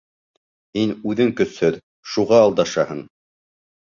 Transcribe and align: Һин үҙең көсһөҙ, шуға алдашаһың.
Һин 0.77 0.93
үҙең 1.11 1.29
көсһөҙ, 1.41 1.77
шуға 2.15 2.41
алдашаһың. 2.47 3.05